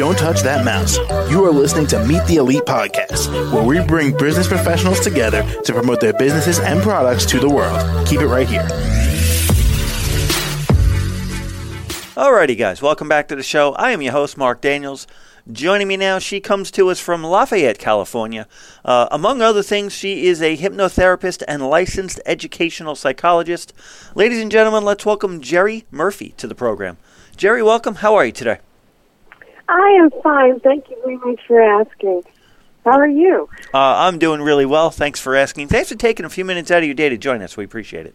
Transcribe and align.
Don't 0.00 0.16
touch 0.16 0.40
that 0.44 0.64
mouse. 0.64 0.96
You 1.30 1.44
are 1.44 1.50
listening 1.50 1.86
to 1.88 2.02
Meet 2.06 2.24
the 2.24 2.36
Elite 2.36 2.62
Podcast, 2.62 3.30
where 3.52 3.62
we 3.62 3.84
bring 3.86 4.16
business 4.16 4.48
professionals 4.48 4.98
together 5.00 5.42
to 5.64 5.74
promote 5.74 6.00
their 6.00 6.14
businesses 6.14 6.58
and 6.58 6.80
products 6.80 7.26
to 7.26 7.38
the 7.38 7.50
world. 7.50 8.06
Keep 8.08 8.22
it 8.22 8.26
right 8.26 8.48
here. 8.48 8.62
Alrighty, 12.16 12.56
guys, 12.56 12.80
welcome 12.80 13.10
back 13.10 13.28
to 13.28 13.36
the 13.36 13.42
show. 13.42 13.72
I 13.74 13.90
am 13.90 14.00
your 14.00 14.12
host, 14.12 14.38
Mark 14.38 14.62
Daniels. 14.62 15.06
Joining 15.52 15.86
me 15.86 15.98
now, 15.98 16.18
she 16.18 16.40
comes 16.40 16.70
to 16.70 16.88
us 16.88 16.98
from 16.98 17.22
Lafayette, 17.22 17.78
California. 17.78 18.48
Uh, 18.82 19.06
among 19.10 19.42
other 19.42 19.62
things, 19.62 19.92
she 19.92 20.24
is 20.24 20.40
a 20.40 20.56
hypnotherapist 20.56 21.42
and 21.46 21.68
licensed 21.68 22.20
educational 22.24 22.94
psychologist. 22.94 23.74
Ladies 24.14 24.40
and 24.40 24.50
gentlemen, 24.50 24.82
let's 24.82 25.04
welcome 25.04 25.42
Geri 25.42 25.84
Murphy 25.90 26.32
to 26.38 26.46
the 26.46 26.54
program. 26.54 26.96
Geri, 27.36 27.62
welcome. 27.62 27.96
How 27.96 28.14
are 28.14 28.24
you 28.24 28.32
today? 28.32 28.60
I 29.70 29.98
am 30.02 30.10
fine. 30.22 30.58
Thank 30.60 30.90
you 30.90 30.96
very 31.04 31.16
much 31.18 31.40
for 31.46 31.60
asking. 31.62 32.24
How 32.84 32.98
are 32.98 33.06
you? 33.08 33.48
Uh, 33.72 33.78
I'm 33.78 34.18
doing 34.18 34.40
really 34.42 34.66
well. 34.66 34.90
Thanks 34.90 35.20
for 35.20 35.36
asking. 35.36 35.68
Thanks 35.68 35.90
for 35.90 35.94
taking 35.96 36.26
a 36.26 36.30
few 36.30 36.44
minutes 36.44 36.70
out 36.70 36.78
of 36.78 36.84
your 36.84 36.94
day 36.94 37.08
to 37.08 37.16
join 37.16 37.40
us. 37.42 37.56
We 37.56 37.64
appreciate 37.64 38.06
it. 38.06 38.14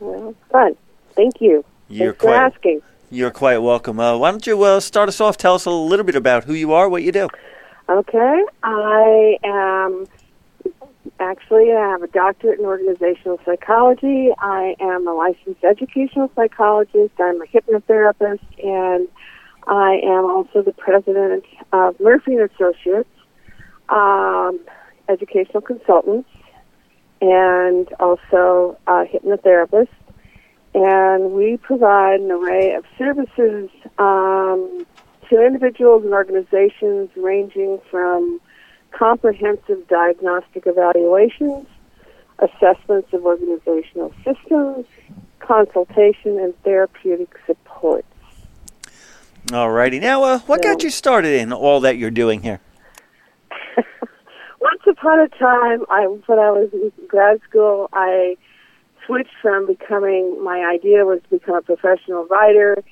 Well, 0.00 0.34
fun. 0.50 0.76
Thank 1.14 1.40
you. 1.40 1.64
You're 1.88 2.12
Thanks 2.12 2.20
for 2.22 2.26
quite- 2.28 2.36
asking. 2.36 2.82
You're 3.12 3.30
quite 3.32 3.58
welcome. 3.58 3.98
Uh, 3.98 4.16
why 4.16 4.30
don't 4.30 4.46
you 4.46 4.62
uh, 4.62 4.78
start 4.80 5.08
us 5.08 5.20
off? 5.20 5.36
Tell 5.36 5.54
us 5.54 5.64
a 5.64 5.70
little 5.70 6.04
bit 6.04 6.14
about 6.14 6.44
who 6.44 6.54
you 6.54 6.72
are, 6.72 6.88
what 6.88 7.02
you 7.02 7.10
do. 7.10 7.28
Okay. 7.88 8.44
I 8.62 9.36
am 9.42 10.06
actually 11.18 11.72
I 11.72 11.88
have 11.90 12.02
a 12.04 12.06
doctorate 12.06 12.60
in 12.60 12.66
organizational 12.66 13.40
psychology. 13.44 14.30
I 14.38 14.76
am 14.78 15.08
a 15.08 15.12
licensed 15.14 15.64
educational 15.64 16.30
psychologist. 16.36 17.12
I'm 17.18 17.40
a 17.42 17.46
hypnotherapist, 17.46 18.38
and 18.62 19.08
I 19.70 20.00
am 20.02 20.24
also 20.24 20.62
the 20.62 20.72
president 20.72 21.44
of 21.72 21.98
Murphy 22.00 22.34
and 22.34 22.50
Associates, 22.50 23.08
um, 23.88 24.58
educational 25.08 25.60
consultants, 25.60 26.28
and 27.20 27.88
also 28.00 28.76
a 28.88 29.04
hypnotherapist. 29.04 29.86
And 30.74 31.32
we 31.32 31.56
provide 31.56 32.18
an 32.18 32.32
array 32.32 32.74
of 32.74 32.84
services 32.98 33.70
um, 33.98 34.84
to 35.28 35.46
individuals 35.46 36.02
and 36.02 36.14
organizations 36.14 37.10
ranging 37.14 37.80
from 37.92 38.40
comprehensive 38.90 39.86
diagnostic 39.86 40.64
evaluations, 40.66 41.64
assessments 42.40 43.12
of 43.12 43.24
organizational 43.24 44.12
systems, 44.24 44.86
consultation, 45.38 46.40
and 46.40 46.60
therapeutic 46.64 47.36
support. 47.46 48.04
Alrighty. 49.46 50.00
Now, 50.00 50.22
uh, 50.22 50.38
what 50.40 50.62
got 50.62 50.82
you 50.82 50.90
started 50.90 51.40
in 51.40 51.52
all 51.52 51.80
that 51.80 51.96
you're 51.96 52.10
doing 52.10 52.42
here? 52.42 52.60
Once 54.60 54.82
upon 54.86 55.18
a 55.18 55.28
time, 55.28 55.84
I 55.90 56.06
when 56.06 56.38
I 56.38 56.50
was 56.50 56.68
in 56.72 56.92
grad 57.08 57.40
school, 57.48 57.88
I 57.92 58.36
switched 59.06 59.34
from 59.42 59.66
becoming 59.66 60.42
my 60.44 60.60
idea 60.72 61.04
was 61.04 61.20
to 61.24 61.38
become 61.38 61.56
a 61.56 61.62
professional 61.62 62.26
writer, 62.26 62.82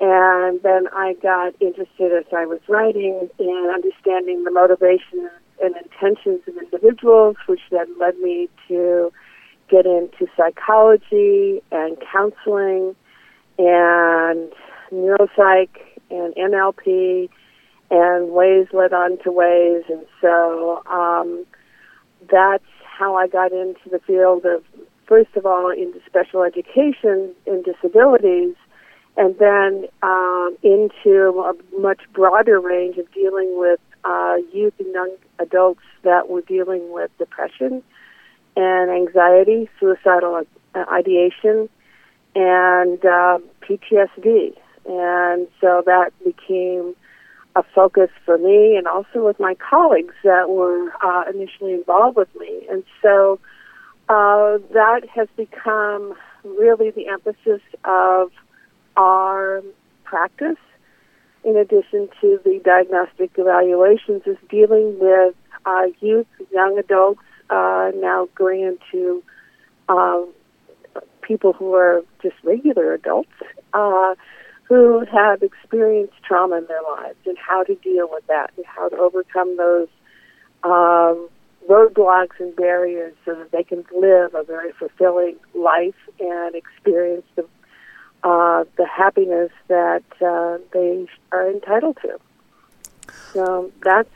and 0.00 0.62
then 0.62 0.86
I 0.92 1.14
got 1.22 1.54
interested 1.60 2.12
as 2.12 2.26
I 2.32 2.46
was 2.46 2.60
writing 2.68 3.28
in 3.38 3.72
understanding 3.74 4.44
the 4.44 4.50
motivations 4.50 5.30
and 5.62 5.74
intentions 5.76 6.42
of 6.46 6.56
individuals, 6.58 7.36
which 7.46 7.60
then 7.70 7.86
led 7.98 8.18
me 8.18 8.48
to 8.68 9.12
get 9.68 9.86
into 9.86 10.28
psychology 10.36 11.62
and 11.72 11.96
counseling 12.12 12.94
and 13.58 14.52
neuropsych 14.92 15.93
and 16.10 16.34
NLP 16.34 17.28
and 17.90 18.30
ways 18.30 18.66
led 18.72 18.92
on 18.92 19.18
to 19.24 19.30
ways. 19.30 19.84
And 19.88 20.04
so 20.20 20.82
um, 20.86 21.44
that's 22.30 22.64
how 22.84 23.16
I 23.16 23.26
got 23.26 23.52
into 23.52 23.88
the 23.90 24.00
field 24.00 24.44
of, 24.44 24.62
first 25.06 25.34
of 25.36 25.46
all, 25.46 25.70
into 25.70 26.00
special 26.06 26.42
education 26.42 27.34
in 27.46 27.62
disabilities, 27.62 28.54
and 29.16 29.38
then 29.38 29.86
um, 30.02 30.56
into 30.62 31.40
a 31.40 31.80
much 31.80 32.00
broader 32.12 32.60
range 32.60 32.98
of 32.98 33.12
dealing 33.12 33.58
with 33.58 33.80
uh, 34.04 34.36
youth 34.52 34.74
and 34.78 34.92
young 34.92 35.14
adults 35.38 35.82
that 36.02 36.28
were 36.28 36.42
dealing 36.42 36.92
with 36.92 37.10
depression 37.18 37.82
and 38.56 38.90
anxiety, 38.90 39.68
suicidal 39.80 40.42
uh, 40.74 40.84
ideation, 40.92 41.68
and 42.34 43.04
uh, 43.04 43.38
PTSD. 43.62 44.56
And 44.86 45.48
so 45.60 45.82
that 45.86 46.12
became 46.24 46.94
a 47.56 47.62
focus 47.74 48.10
for 48.24 48.36
me 48.36 48.76
and 48.76 48.86
also 48.86 49.24
with 49.24 49.38
my 49.38 49.54
colleagues 49.54 50.14
that 50.24 50.48
were 50.48 50.90
uh, 51.02 51.24
initially 51.32 51.72
involved 51.72 52.16
with 52.16 52.28
me. 52.36 52.66
And 52.70 52.82
so 53.00 53.38
uh, 54.08 54.58
that 54.72 55.02
has 55.14 55.28
become 55.36 56.14
really 56.44 56.90
the 56.90 57.08
emphasis 57.08 57.62
of 57.84 58.30
our 58.96 59.62
practice, 60.04 60.58
in 61.44 61.56
addition 61.56 62.08
to 62.20 62.40
the 62.44 62.60
diagnostic 62.64 63.30
evaluations, 63.36 64.22
is 64.26 64.36
dealing 64.48 64.98
with 64.98 65.34
uh, 65.64 65.86
youth, 66.00 66.26
young 66.52 66.78
adults, 66.78 67.22
uh, 67.50 67.90
now 67.96 68.28
going 68.34 68.60
into 68.60 69.22
uh, 69.88 70.22
people 71.22 71.52
who 71.52 71.74
are 71.74 72.02
just 72.22 72.36
regular 72.42 72.92
adults. 72.92 73.32
Who 74.64 75.04
have 75.12 75.42
experienced 75.42 76.14
trauma 76.22 76.56
in 76.56 76.66
their 76.66 76.82
lives 76.82 77.18
and 77.26 77.36
how 77.36 77.64
to 77.64 77.74
deal 77.76 78.08
with 78.10 78.26
that 78.28 78.52
and 78.56 78.64
how 78.64 78.88
to 78.88 78.96
overcome 78.96 79.56
those 79.56 79.88
um, 80.62 81.28
roadblocks 81.68 82.40
and 82.40 82.54
barriers 82.56 83.14
so 83.24 83.34
that 83.34 83.50
they 83.52 83.62
can 83.62 83.84
live 83.94 84.34
a 84.34 84.42
very 84.42 84.72
fulfilling 84.72 85.36
life 85.54 85.94
and 86.18 86.54
experience 86.54 87.26
the 87.36 87.46
uh, 88.22 88.64
the 88.78 88.86
happiness 88.86 89.52
that 89.68 90.02
uh, 90.22 90.56
they 90.72 91.06
are 91.30 91.50
entitled 91.50 91.98
to. 92.00 92.18
So 93.34 93.70
that's 93.82 94.08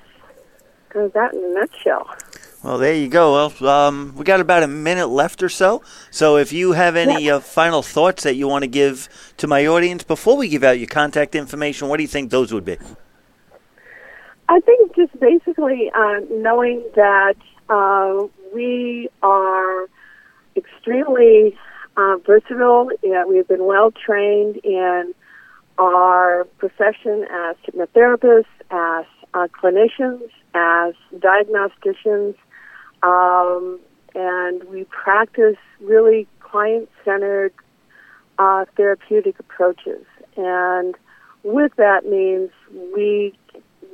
kind 0.89 1.05
of 1.05 1.13
that 1.13 1.35
in 1.35 1.45
a 1.45 1.55
nutshell. 1.61 2.09
Well, 2.63 2.79
there 2.79 2.95
you 2.95 3.09
go. 3.09 3.51
Well, 3.61 3.71
um, 3.71 4.15
we 4.17 4.25
got 4.25 4.41
about 4.41 4.65
a 4.65 4.67
minute 4.67 5.07
left 5.07 5.45
or 5.45 5.49
so. 5.49 5.81
So, 6.11 6.37
if 6.37 6.53
you 6.53 6.73
have 6.73 6.97
any 6.97 7.31
uh, 7.31 7.39
final 7.39 7.83
thoughts 7.83 8.25
that 8.25 8.35
you 8.35 8.49
want 8.49 8.65
to 8.65 8.69
give 8.69 9.09
to 9.37 9.47
my 9.47 9.65
audience 9.67 10.03
before 10.03 10.37
we 10.37 10.49
give 10.49 10.65
out 10.65 10.79
your 10.79 10.89
contact 10.89 11.37
information, 11.37 11.87
what 11.89 11.99
do 11.99 12.03
you 12.03 12.09
think 12.09 12.31
those 12.31 12.53
would 12.53 12.65
be? 12.65 12.77
I 14.49 14.59
think 14.61 14.97
just 14.97 15.19
basically 15.21 15.91
uh, 15.95 16.21
knowing 16.31 16.83
that 16.97 17.37
uh, 17.69 18.27
we 18.53 19.09
are 19.23 19.89
extremely 20.57 21.57
uh, 21.97 22.17
versatile. 22.27 22.91
Yeah, 23.05 23.25
we've 23.25 23.47
been 23.47 23.67
well 23.67 23.93
trained 23.93 24.57
in 24.65 25.15
our 25.79 26.45
profession 26.59 27.25
as 27.31 27.57
hypnotherapists, 27.65 28.47
as 28.71 29.05
uh, 29.33 29.47
clinicians, 29.63 30.29
as 30.55 30.95
diagnosticians, 31.15 32.35
um, 33.03 33.79
and 34.15 34.65
we 34.65 34.85
practice 34.85 35.57
really 35.81 36.27
client-centered 36.41 37.53
uh, 38.39 38.65
therapeutic 38.77 39.39
approaches. 39.39 40.05
And 40.37 40.95
with 41.43 41.73
that 41.77 42.05
means 42.07 42.51
we 42.95 43.37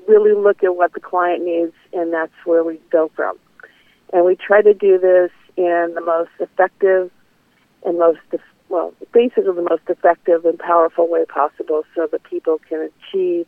really 0.07 0.33
look 0.33 0.63
at 0.63 0.77
what 0.77 0.93
the 0.93 1.01
client 1.01 1.45
needs, 1.45 1.73
and 1.93 2.13
that's 2.13 2.33
where 2.45 2.63
we 2.63 2.81
go 2.91 3.11
from. 3.15 3.39
And 4.13 4.25
we 4.25 4.37
try 4.37 4.63
to 4.63 4.75
do 4.75 4.99
this 4.99 5.31
in 5.57 5.93
the 5.95 6.01
most 6.01 6.31
effective 6.41 7.11
and 7.85 7.99
most, 7.99 8.21
well, 8.69 8.93
basically 9.13 9.45
the 9.55 9.67
most 9.69 9.83
effective 9.89 10.45
and 10.45 10.59
powerful 10.59 11.09
way 11.09 11.25
possible 11.27 11.83
so 11.95 12.07
that 12.11 12.23
people 12.25 12.61
can 12.69 12.89
achieve 12.91 13.47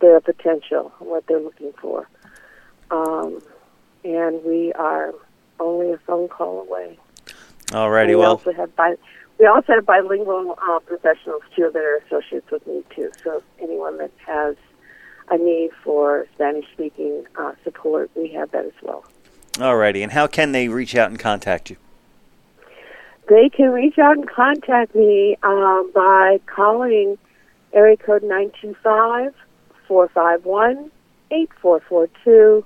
their 0.00 0.20
potential, 0.20 0.92
and 1.00 1.08
what 1.08 1.26
they're 1.26 1.40
looking 1.40 1.72
for. 1.80 2.08
Um, 2.90 3.42
and 4.04 4.42
we 4.44 4.72
are 4.74 5.12
only 5.60 5.92
a 5.92 5.98
phone 5.98 6.28
call 6.28 6.60
away. 6.60 6.98
Alrighty, 7.68 8.08
we 8.08 8.16
well, 8.16 8.32
also 8.32 8.52
have 8.52 8.74
bi- 8.76 8.96
we 9.38 9.46
also 9.46 9.74
have 9.74 9.86
bilingual 9.86 10.58
uh, 10.68 10.78
professionals 10.80 11.42
too 11.54 11.70
that 11.72 11.82
are 11.82 11.96
associates 12.06 12.50
with 12.50 12.66
me 12.66 12.82
too. 12.94 13.10
So 13.22 13.42
anyone 13.60 13.98
that 13.98 14.10
has 14.26 14.56
a 15.30 15.36
need 15.36 15.70
for 15.84 16.26
Spanish 16.34 16.64
speaking 16.72 17.24
uh, 17.36 17.52
support, 17.62 18.10
we 18.14 18.28
have 18.32 18.50
that 18.52 18.64
as 18.64 18.72
well. 18.82 19.04
alrighty. 19.54 20.02
And 20.02 20.12
how 20.12 20.26
can 20.26 20.52
they 20.52 20.68
reach 20.68 20.94
out 20.96 21.10
and 21.10 21.18
contact 21.18 21.70
you? 21.70 21.76
They 23.28 23.50
can 23.50 23.70
reach 23.70 23.98
out 23.98 24.16
and 24.16 24.28
contact 24.28 24.94
me 24.94 25.36
um, 25.42 25.90
by 25.94 26.40
calling 26.46 27.18
area 27.74 27.96
code 27.98 28.22
925 28.22 29.34
451 29.86 30.90
8442 31.30 32.64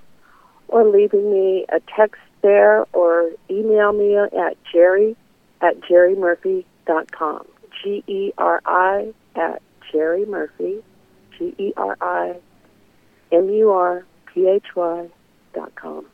or 0.67 0.87
leaving 0.87 1.31
me 1.31 1.65
a 1.69 1.79
text 1.95 2.21
there 2.41 2.85
or 2.93 3.31
email 3.49 3.93
me 3.93 4.17
at 4.17 4.57
geri 4.71 5.15
at 5.61 5.79
gerimurphy.com. 5.81 7.45
G 7.81 8.03
E 8.07 8.31
R 8.37 8.61
I 8.65 9.13
at 9.35 9.61
gerimurphy, 9.91 10.81
G 11.37 11.55
E 11.57 11.73
R 11.75 11.97
I 11.99 12.35
M 13.31 13.49
U 13.49 13.71
R 13.71 14.05
P 14.27 14.47
H 14.47 14.75
Y 14.75 15.07
dot 15.53 15.73
com. 15.75 16.05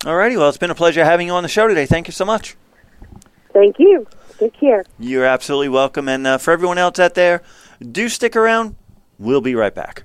Alrighty, 0.00 0.38
well, 0.38 0.48
it's 0.48 0.58
been 0.58 0.70
a 0.70 0.74
pleasure 0.74 1.04
having 1.04 1.26
you 1.26 1.34
on 1.34 1.42
the 1.42 1.48
show 1.48 1.68
today. 1.68 1.84
Thank 1.84 2.08
you 2.08 2.12
so 2.12 2.24
much. 2.24 2.56
Thank 3.52 3.78
you. 3.78 4.06
Take 4.38 4.58
care. 4.58 4.84
You're 4.98 5.26
absolutely 5.26 5.68
welcome. 5.68 6.08
And 6.08 6.26
uh, 6.26 6.38
for 6.38 6.52
everyone 6.52 6.78
else 6.78 6.98
out 6.98 7.14
there, 7.14 7.42
do 7.92 8.08
stick 8.08 8.34
around. 8.34 8.76
We'll 9.18 9.42
be 9.42 9.54
right 9.54 9.74
back. 9.74 10.04